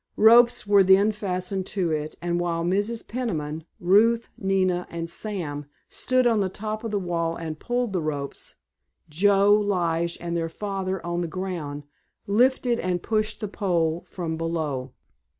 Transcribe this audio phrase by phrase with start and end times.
[0.17, 3.07] Ropes were then fastened to it, and while Mrs.
[3.07, 8.01] Peniman, Ruth, Nina, and Sam stood on the top of the wall and pulled the
[8.01, 8.55] ropes,
[9.09, 11.83] Joe, Lige, and their father, on the ground,
[12.25, 14.91] lifted and pushed the pole from below.